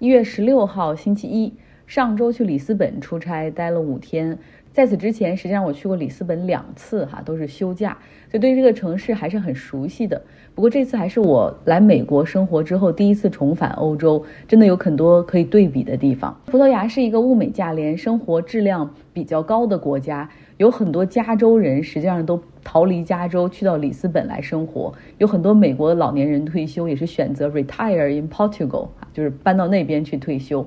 [0.00, 1.52] 一月十六号，星期一，
[1.88, 4.38] 上周去里斯本出差，待了五天。
[4.74, 7.96] 在此之前，实际上我去过里斯本两次，哈，都是休假，
[8.30, 10.20] 所以对于这个城市还是很熟悉的。
[10.54, 16.38] 不过这次还是我来美国生活之后第一次重返欧洲，真的有很多可以对比的地方。
[16.44, 20.28] 葡萄牙是一个物美价廉、生活质量比较高的国家，
[20.58, 28.88] 有很多加州人实际上都逃离加州去到里斯本来生活，有很多美国的老年人退休也是选择 retire in Portugal。
[29.14, 30.64] 就是搬到那边去退休，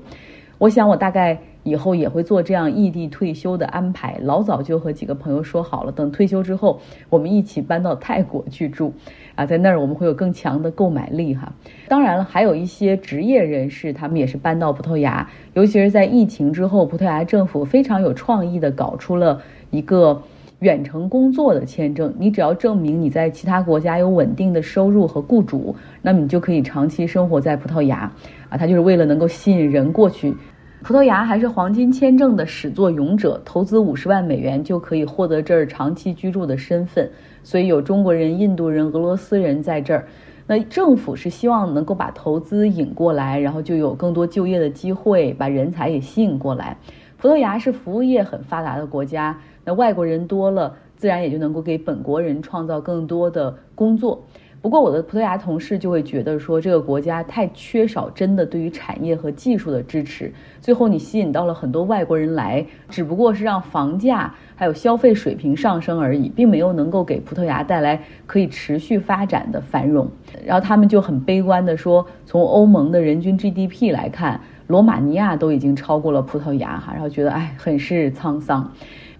[0.62, 4.20] 我想我大概以后也会做这样异地退休的安排。
[4.22, 8.94] 老早就和几个朋友说好了，等退休之后，我们一起搬到泰国去住，
[9.34, 11.52] 啊，在那儿我们会有更强的购买力哈。
[11.88, 20.21] 当然了，还有一些职业人士，他们也是搬到葡萄牙，尤其是在疫情之后，葡萄牙政府非常有创意的搞出了一个。
[20.62, 28.02] 远程工作的签证，你只要证明你在其他国家有稳定的收入和雇主，那么你就可以长期生活在葡萄牙。
[28.48, 30.35] 啊，他就是为了能够吸引人过去。
[30.84, 37.07] 葡萄牙还是黄金签证的始作俑者，投资五十万美元就可以获得这儿长期居住的身份。
[37.43, 40.07] 所以有中国人、印度人、俄罗斯人在这儿。
[40.48, 46.76] 那政府是希望能够把投资引过来，然后就有更多就业的机会，把人才也吸引过来。
[47.15, 49.40] 葡萄牙是服务业很发达的国家。
[49.63, 54.24] 那外国人多了，自然也就能够给本国人创造更多的工作。
[54.62, 60.31] 不过，我的葡萄牙同事就会觉得说，这个国家太缺少真的对于产业和技术的支持。
[60.62, 70.07] 最后，你吸引到了很多外国人来，只不过是让房价还有消费水平上升而已，并没有能够给葡萄牙带来可以持续发展的繁荣。
[70.45, 78.72] 然后他们就很悲观的说，从欧盟的人均 GDP 来看，罗马尼亚都已经超过了葡萄牙哈，然后觉得哎，很是沧桑。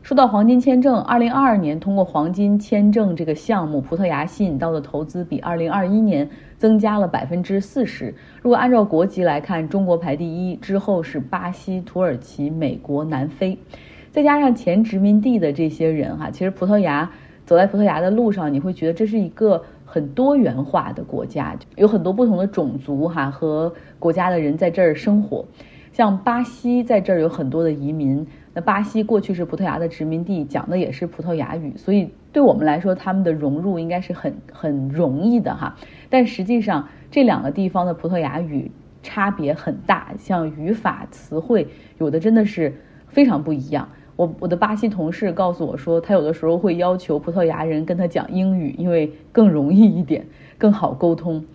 [0.04, 8.12] 说到黄金签证，二零二二年通过黄金签证这个项目，葡萄牙吸引到的投资比二零二一年增加了百分之四十。
[8.42, 13.56] 如果按照国籍来看，中国排第一，之后是巴西、土耳其、美国、南非，
[14.10, 17.08] 再加上前殖民地的这些人哈，其实葡萄牙
[17.46, 25.46] 走在葡萄牙的路上，你会觉得这是一个很多元化的国家，有很多不同的种族哈和国家的人在这儿生活。
[25.94, 28.26] 像巴西在这儿有很多的移民。
[28.54, 35.78] 那巴西过去是葡萄牙的殖民地，讲的也是葡萄牙语，所以对我们来说，他们的融入应该是很很容易的哈。
[36.10, 38.70] 但实际上，这两个地方的葡萄牙语
[39.02, 41.66] 差别很大，像语法、词汇，
[41.98, 42.74] 有的真的是
[43.08, 43.88] 非常不一样。
[44.18, 50.26] 我我的巴西同事告诉我说，他有的时候会要求葡萄牙人跟他讲英语，因为更容易一点，
[50.58, 51.46] 更好沟通。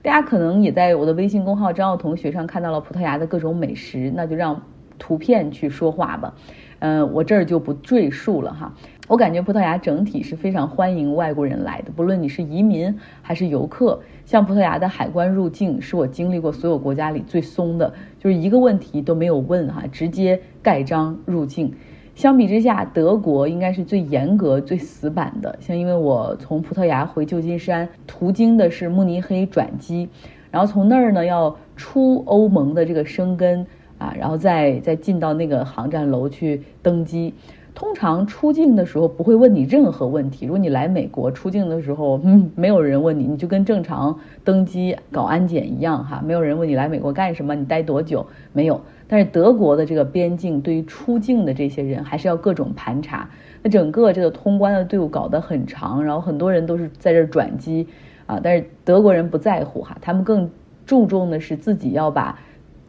[0.00, 4.62] 大家可能也在我的微信公号张奥同学上看到了葡萄牙的各种美食，那就让。
[4.98, 6.34] 图片去说话吧，
[6.78, 8.74] 嗯，我这儿就不赘述了哈。
[9.08, 14.00] 我感觉葡萄牙整体是非常欢迎外国人来的，不论你是移民还是游客。
[14.24, 21.72] 像葡萄牙的海关入境是我经历过所有国家里最松的，就是一个问题都没有问哈，直接盖章入境。
[22.16, 25.56] 相比之下，德国应该是最严格、最死板的。
[25.60, 30.08] 像因为我从葡萄牙回旧金山，途经的是慕尼黑转机，
[30.50, 33.64] 然后从那儿呢要出欧盟的这个生根。
[33.98, 37.34] 啊，然后再再进到那个航站楼去登机。
[37.74, 40.46] 通常出境的时候不会问你任何问题。
[40.46, 48.80] 如果你来美国出境的时候，嗯，没有人问你，你就跟正常登机搞安检一样哈，没有人问你来美国干什么，你待多久，没有。
[49.06, 53.28] 但是德国的这个边境对于出境的这些人还是要各种盘查，
[53.62, 57.86] 那整个这个通关的队伍搞得很长，然后很多人都是在这转机
[58.24, 58.40] 啊。
[58.42, 60.50] 但是德国人不在乎哈，他们更
[60.86, 62.38] 注重的是自己要把。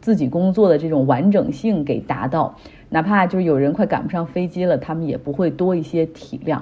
[0.07, 2.55] 自己工作的这种完整性给达到，
[2.87, 6.61] 哪怕就是有人快赶不上飞机了，他们也不会多一些体谅。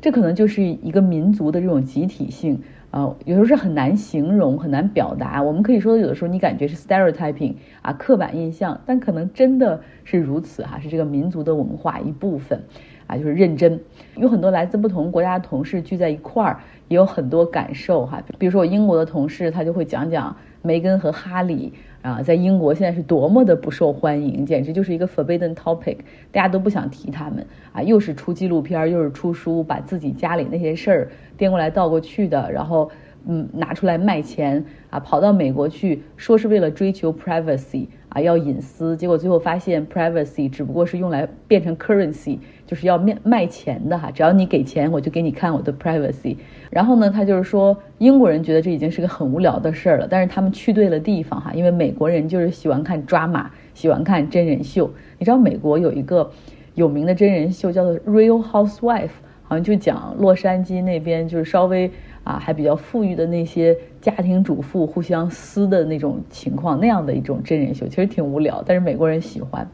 [0.00, 2.62] 这可能就是一个民族的这种集体性
[2.92, 5.42] 啊，有时候是很难形容、很难表达。
[5.42, 12.62] 我们可以说，有的时候你感觉是 stereotyping 啊，刻板印象，但可能真的是如此哈，是这个民族的文化一部分
[13.08, 13.80] 啊，就是认真。
[14.14, 18.22] 有很多来自不同国家的同事聚在一块儿，也有很多感受哈。
[18.38, 21.72] 比如说我英国的同事，他就会讲讲梅根和哈里。
[22.02, 25.96] 啊，在英国现在是多么的不受欢迎，简直就是一个 forbidden topic，
[26.30, 27.82] 大家都不想提他们啊。
[27.82, 32.90] 又是出纪录片，又是出书，把自己家里那些事儿颠过来倒过去的，然后
[33.26, 42.38] 嗯拿出来卖钱啊，跑到美国去说是为了追求 privacy 啊，要隐私，结果最后发现 privacy 只不过是用来变成 currency。
[42.66, 46.34] 就是要卖卖钱的哈，只要你给钱，我就给你看我的 privacy。
[46.70, 54.90] 然后呢，他就是说，英国人觉得这已经是个很无聊的事儿了，但是他们去对了地方哈，因为美国人就是喜欢看抓马，喜欢看真人秀。
[55.18, 56.30] 你知道美国有一个
[56.74, 59.08] 有名的真人秀叫做《Real Housewife》，
[59.42, 61.90] 好像就讲洛杉矶那边就是稍微
[62.24, 69.68] 啊，还比较富裕的那些家庭主妇互相撕的那种情况，那样的一种真人秀，其实挺无聊，但是美国人喜欢。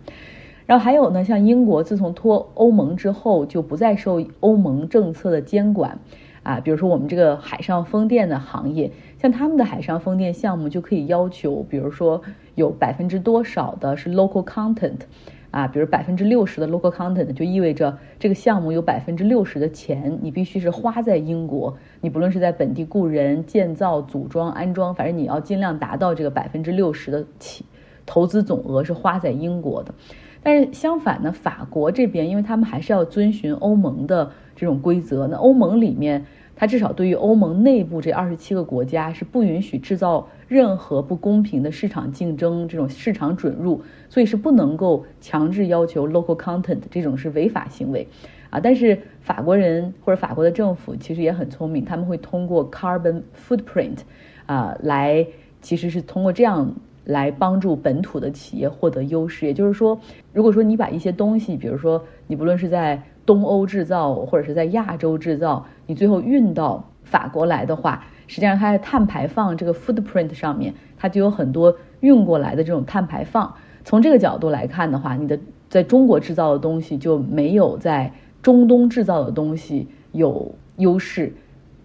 [0.67, 5.99] 然后还有呢，像英国自从脱欧盟之后，就不再受欧盟政策的监管。
[6.43, 12.23] 啊，比如说我们这个海上风电的行业，像他们的海上风电项目就可以要求，比如说
[12.55, 15.01] 有百分之多少的是 local content，
[15.51, 27.65] 啊，比如百分之六十的 local content 就意味着这个项目有百分之六十的钱你必须是花在英国，你不论是在本地雇人、建造、组装、安装，反正你要尽量达到这个百分之六十的起
[28.07, 29.95] 投资总额是花在英国的。
[30.43, 34.31] 但是相反呢，法国这边因为他们还是要遵循欧盟的。
[34.57, 36.27] 这种规则，那欧盟里面，
[36.61, 43.81] 它至少对于欧盟内部这二十七个国家是不允许制造任何不公平的市场竞争，这种市场准入，
[44.11, 48.07] 所以是不能够强制要求 local content，这种是违法行为，
[48.51, 54.01] 啊，但是法国人或者法国的政府其实也很聪明，他们会通过 carbon footprint，
[54.45, 55.27] 啊，来
[55.63, 56.75] 其实是通过这样
[57.11, 60.01] 来帮助本土的企业获得优势，也就是说，
[60.33, 73.55] 如果说你把一些东西，比如说你不论是在东欧制造或者是在亚洲制造，你最后运到法国来的话，实际上它在碳排放这个 footprint 上面，它就有很多运过来的这种碳排放。
[73.85, 81.33] 从这个角度来看的话，你的在中国制造的东西就没有在中东制造的东西有优势，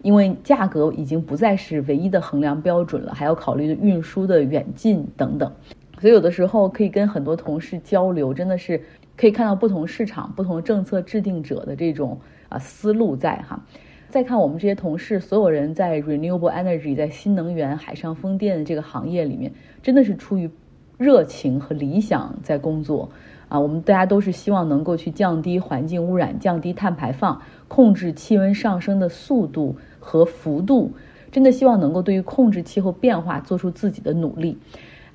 [0.06, 5.52] 因为价格已经不再是唯一的衡量标准了，还要考虑运输的远近等等。
[6.00, 8.80] 所以有的时候可以跟很多同事交流，真的是。
[9.18, 12.20] 可以看到不同市场、不同政策制定者的这种
[12.50, 13.66] 啊思路在哈。
[14.10, 20.52] 再看我们这些同事，所有人在 renewable energy，在新能源、海上风电的这个行业里面，真的是出于
[20.98, 23.10] 热情和理想在工作
[23.48, 23.58] 啊。
[23.58, 30.94] 我们大家都是希望能够去降低环境污染、降低碳排放、控制气温上升的速度和幅度，
[31.32, 34.60] 真的希望能够对于控制气候变化做出自己的努力。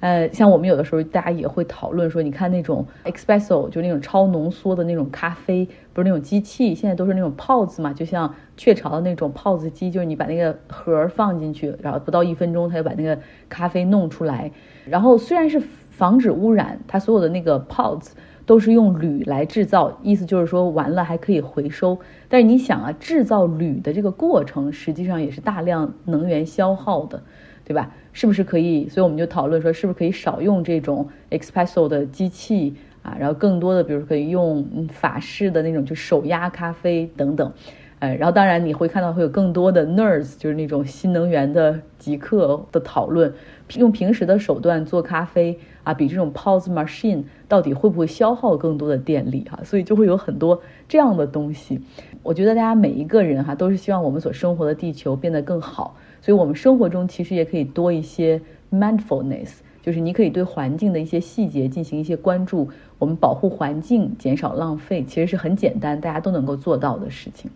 [0.00, 13.16] 呃，像我们有的时候，大家也会讨论说，你看那种 espresso，就那种超浓缩的那种咖啡，不是那种机器，现在都是那种泡子嘛，就像雀巢的那种泡子机，就是你把那个盒放进去，然后不到一分钟，它就把那个
[13.48, 14.50] 咖啡弄出来。
[14.87, 15.60] 然后虽然是
[15.90, 18.16] 防止污染，它所有的那个泡子
[18.50, 21.97] 都是用铝来制造，意思就是说完了还可以回收。
[22.29, 27.23] 但是你想啊，制造铝的这个过程，实际上也是大量能源消耗的。
[27.62, 27.94] 对吧？
[28.12, 28.88] 是不是可以？
[28.88, 33.17] 所以我们就讨论说，是不是可以少用这种 espresso 的机器啊？
[33.17, 37.52] 然后更多的，比如说可以用法式的那种，就手压咖啡等等。
[38.00, 43.32] 呃，然后当然你会看到会有更多的 nurse，就是那种新能源的极客的讨论，
[43.76, 49.58] 用平时的手段做咖啡啊，比这种 pause machine 到底会不会消耗更多的电力哈？
[49.64, 51.80] 所以就会有很多这样的东西。
[52.22, 55.96] 我觉得大家每一个人哈，都是希望我们所生活的地球变得更好。
[56.20, 58.40] 所以，我们生活中其实也可以多一些
[58.70, 62.68] mindfulness，就是你可以对环境的一些细节进行一些关注。
[62.98, 67.50] 我们保护环境，减少浪费，其实是很简单，大家都能够做到的事情。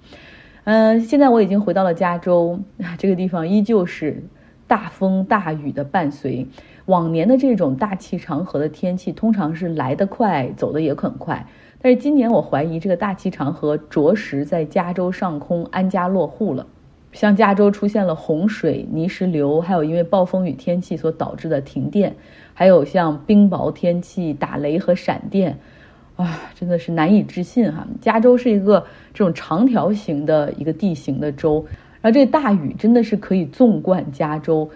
[0.65, 2.59] 嗯，现在我已经回到了加州，
[2.97, 4.23] 这个地方依旧是
[4.67, 6.47] 大风大雨的伴随。
[6.87, 11.47] 往年的这种大气长河的天气，通常是来得快，走的也很快。
[11.81, 16.67] 但是今年，我怀疑这个大气长河着实在加州上空安家落户了。
[17.13, 22.17] 像加州出现了洪水、泥石流，还有因为暴风雨天气所导致的停电，
[22.55, 25.59] 还有像冰雹天气、打雷和闪电，
[26.17, 27.87] 啊，真的是难以置信哈！
[28.01, 31.65] 加州是一个这种长条形的一个地形的州，
[32.01, 34.69] 然后这大雨真的是可以纵贯加州，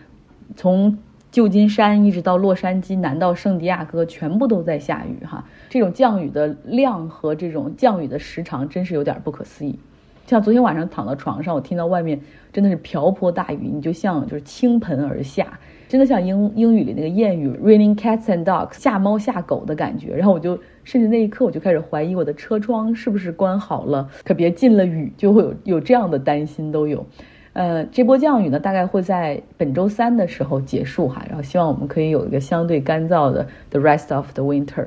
[0.55, 0.97] 从
[1.31, 5.45] 旧金山一直到洛杉矶，南到圣地亚哥，全部都在下雨哈！
[5.69, 9.79] 这种降雨的量和这种降雨的时长，真是有点不可思议。
[10.27, 12.19] 像昨天晚上躺到床上，我听到外面
[12.53, 20.15] 真的是瓢泼大雨，你就像就是倾盆而下，真的像英英语里那个谚语 “raining cats and dogs” 吓猫吓狗的感觉。
[20.15, 27.07] 然后我就甚至那一刻我就开始怀疑我的车窗是不是关好了，可别进了雨，就会有有这样的担心都有。
[27.59, 34.87] 呃，这波降雨呢，大概会在本周三的时候结束哈，然后希望我们可以有一个相对干燥的 the rest of the winter。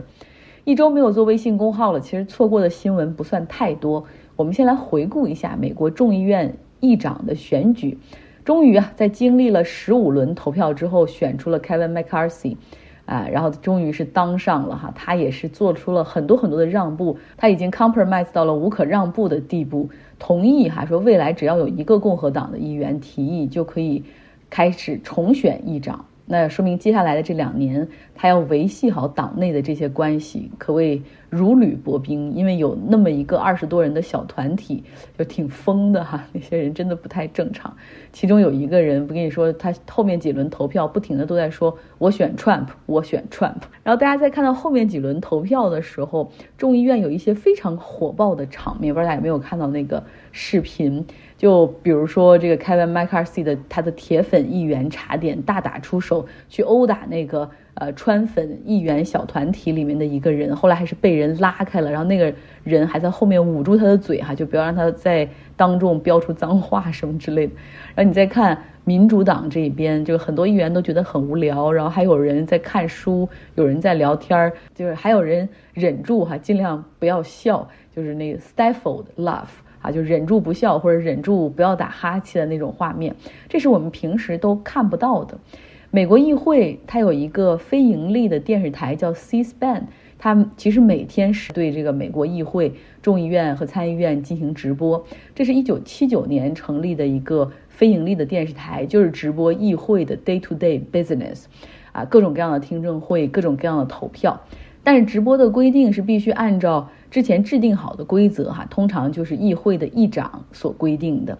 [0.63, 4.05] 一周没有做微信公号了，其实错过的新闻不算太多。
[4.37, 7.97] 我们先来回顾一下美国众议院议长的选举，
[8.45, 12.55] 终于啊，在经历了十五轮投票之后，选出了 Kevin McCarthy，
[13.11, 24.05] 啊，然后终于是当上了哈，他也是做出了很多很多的让步，他已经 compromise 到了无可让步的地步，同意哈说未来只要有一个共和党的议员提议，就可以
[24.49, 26.05] 开始重选议长。
[26.25, 32.33] 那说明接下来的这两年，他要维系好党内的这些关系，可谓如履薄冰。
[32.33, 34.83] 因为有那么一个二十多人的小团体，
[35.17, 36.23] 就挺疯的哈。
[36.31, 37.75] 那些人真的不太正常。
[38.13, 43.63] 其中有一个人，不跟你说，他后面几轮投票不停的都在说“我选 Trump，我选 Trump”。
[43.83, 50.01] 然后大家在看到后面几轮投票的时候，众议院有一些非常火爆的场面，不知道大家有没有看到那个
[50.31, 51.05] 视频？
[51.41, 62.31] 就比如说这个 Kevin McCarthy 的他的铁粉议员茶点大打出手，去殴打那个呃川粉议员小团体里面的一个人，后来还是被人拉开了，然后那个
[62.63, 67.53] 人还在后面捂住他的嘴哈，就不要让他在当众飙出脏话什么之类的。
[67.95, 79.49] 然后你再看民主党这边，就很多议员都觉得很无聊，然后还有人在看书，有人在聊天儿，就是还有人忍住哈，尽量不要笑，就是那个 stifled laugh。
[79.81, 83.15] 啊，就忍住不笑或者忍住不要打哈欠的那种画面，
[83.49, 85.37] 这是我们平时都看不到的。
[85.89, 89.83] 美国议会它有一个非盈利的电视台叫 C-SPAN，
[90.17, 95.05] 它其实每天是对这个美国议会、众议院和参议院进行直播。
[95.35, 101.43] 这是一九七九年成立的一个非盈利的电视台，就是直播议会的 day-to-day business，
[101.91, 104.39] 啊，各种各样的听证会，各种各样的投票。
[104.83, 106.89] 但是直播的规定是必须按照。
[107.11, 111.37] 之前制定好的规则哈，通常就是议会的议长所规定的，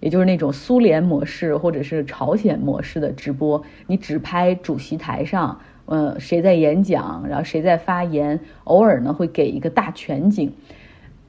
[0.00, 10.52] 也就是那种苏联模式或者是朝鲜模式的直播，你只拍主席台上，呃，谁在演讲，然后谁在发言，偶尔呢会给一个大全景。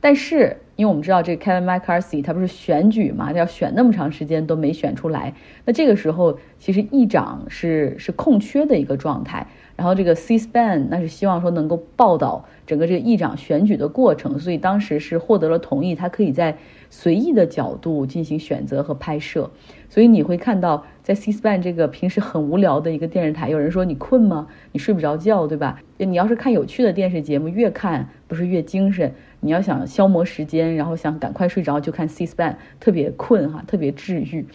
[0.01, 9.45] 但是，因为我们知道这 Kevin McCarthy 他不是选举嘛，要选那么长时间都没选出来，那这个时候其实议长是是空缺的一个状态。
[9.75, 16.55] 然后这个 C-SPAN 那是希望说能够报道整个这个议长选举的过程，所以当时是获得了同意，他可以在
[16.89, 19.49] 随意的角度进行选择和拍摄。
[19.89, 24.47] 所以你会看到，在 C-SPAN 这个平时很无聊的一个电视台，有人说你困吗？
[24.71, 25.79] 你睡不着觉对吧？
[25.97, 29.11] 你要是看有趣的电视节目，越看不是越精神。
[29.39, 34.45] 你要想消磨时间，然后想赶快睡着，就看 C-SPAN，特别困哈，特别治愈。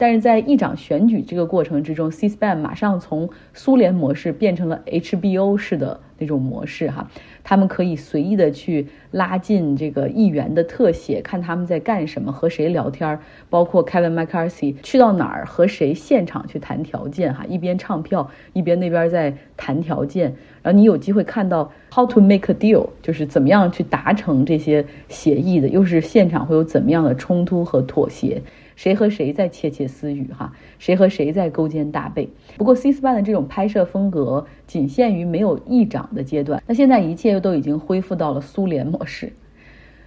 [0.00, 7.10] 但是在议长选举这个过程之中，C-SPAN 马上从苏联模式变成了 HBO 式的那种模式哈，
[7.44, 13.18] 他们可以随意的去拉近这个议员的特写，看他们在干什么，和谁聊天，
[13.50, 28.42] 包括 Kevin McCarthy 去到哪儿和谁现场去谈条件哈，一边唱票一边那边在谈条件，然后你有机会看到 How to make a deal，就是怎么样去达成这些协议的，又是现场会有怎么样的冲突和妥协。
[28.76, 30.26] 谁和谁在窃窃私语？
[30.32, 32.26] 哈，谁和谁在勾肩搭背？
[32.56, 36.62] 不过 C-SPAN 的这种拍摄风格仅限于没有议长的阶段。
[36.66, 39.30] 那现在一切又都已经恢复到了苏联模式。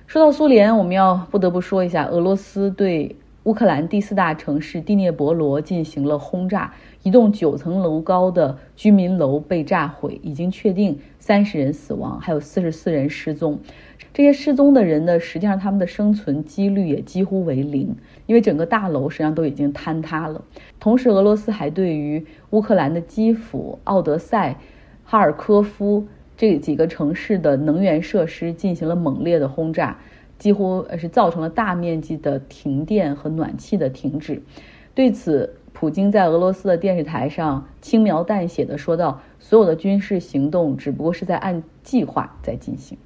[0.07, 6.73] 说到苏联，我们要不得不说一下，俄罗斯对乌克兰第四大城市第聂伯罗进行了轰炸，
[7.03, 13.59] 一栋九层楼高的居民楼被炸毁，已经确定三十人死亡，还有四十四人失踪。
[14.13, 17.93] 这些失踪的人呢，实际上他们的生存几率也几乎为零，
[18.27, 20.41] 因为整个大楼实际上都已经坍塌了。
[20.79, 24.57] 同时，俄罗斯还对于乌克兰的基辅、奥德赛、
[25.03, 26.07] 哈尔科夫
[26.37, 29.99] 这几个城市的能源设施进行了猛烈的轰炸，
[30.43, 34.43] 几乎是造成了大面积的停电和暖气的停止。
[34.93, 42.97] 对此，普京在俄罗斯的电视台上轻描淡写的说道：“所有的军事行动只不过是在按计划在进行。”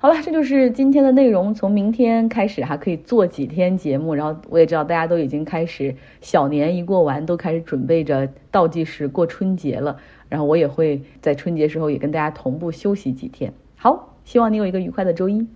[0.00, 1.52] 好了，这就是今天的内容。
[1.52, 4.14] 从明天开始，哈可以做几天节目。
[4.14, 9.98] 然后我也知道大家都已经开始小年一过完，都开始准备着倒计时过春节了。
[10.30, 13.52] 然后我也会在春节时候也跟大家同步休息几天。
[13.76, 15.46] 好，希望你有一个愉快的周一。